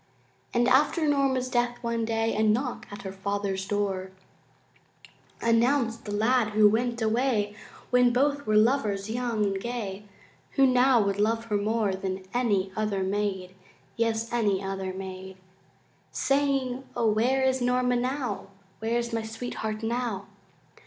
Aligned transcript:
And 0.51 0.67
after 0.67 1.07
Norma's 1.07 1.47
death, 1.47 1.77
one 1.83 2.05
day 2.05 2.35
A 2.35 2.41
knock 2.41 2.87
at 2.91 3.03
her 3.03 3.11
father's 3.11 3.67
door 3.67 4.09
Announced 5.41 6.05
the 6.05 6.11
lad 6.11 6.53
who 6.53 6.67
went 6.67 6.99
away 7.03 7.55
When 7.91 8.11
both 8.11 8.47
were 8.47 8.55
lovers 8.57 9.11
young 9.11 9.45
and 9.45 9.61
gay, 9.61 10.05
Who 10.53 10.65
now 10.65 11.03
would 11.03 11.19
love 11.19 11.45
her 11.45 11.55
more 11.57 11.93
Than 11.93 12.25
any 12.33 12.71
other 12.75 13.03
maid, 13.03 13.53
Yes, 13.95 14.33
any 14.33 14.63
other 14.63 14.91
maid, 14.91 15.37
Saying, 16.11 16.83
O 16.95 17.07
where 17.07 17.43
is 17.43 17.61
Norma 17.61 17.95
now, 17.95 18.47
Where 18.79 18.97
is 18.97 19.13
my 19.13 19.21
sweetheart 19.21 19.83
now? 19.83 20.25